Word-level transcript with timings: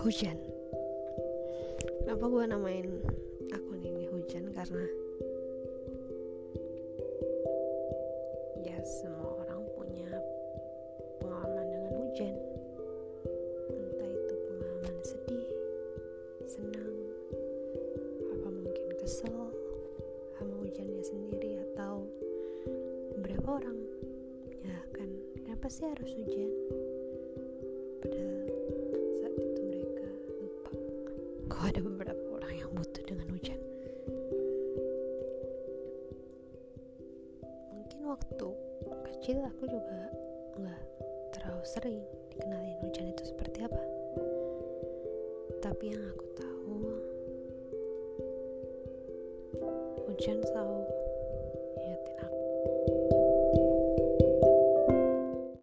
hujan. 0.00 0.38
Kenapa 2.00 2.24
gue 2.32 2.44
namain 2.48 2.88
akun 3.52 3.80
ini 3.84 4.08
hujan 4.08 4.48
karena 4.56 4.88
ya 8.64 8.78
semua 8.80 9.44
orang 9.44 9.60
punya 9.76 10.08
pengalaman 11.20 11.66
dengan 11.68 11.92
hujan. 12.00 12.34
Entah 13.68 14.08
itu 14.08 14.34
pengalaman 14.48 14.96
sedih 15.04 15.48
senang 16.48 16.96
apa 18.32 18.48
mungkin 18.48 18.86
kesel 18.96 19.52
sama 20.40 20.54
hujannya 20.64 21.04
sendiri 21.04 21.60
atau 21.72 22.08
beberapa 23.18 23.60
orang 23.60 23.76
ya 24.64 24.78
kan? 24.96 25.10
Kenapa 25.36 25.68
sih 25.68 25.84
harus 25.84 26.16
hujan 26.16 26.48
kok 31.56 31.72
ada 31.72 31.80
beberapa 31.80 32.24
orang 32.36 32.52
yang 32.52 32.68
butuh 32.76 33.00
dengan 33.08 33.32
hujan? 33.32 33.56
Mungkin 37.72 38.00
waktu 38.04 38.48
kecil 39.08 39.40
aku 39.40 39.64
juga 39.64 40.12
nggak 40.60 40.82
terlalu 41.32 41.64
sering 41.64 41.96
dikenalin 42.28 42.76
hujan 42.84 43.08
itu 43.08 43.32
seperti 43.32 43.64
apa. 43.64 43.80
Tapi 45.64 45.96
yang 45.96 46.04
aku 46.12 46.26
tahu 46.36 46.76
hujan 50.12 50.44
selalu 50.44 50.75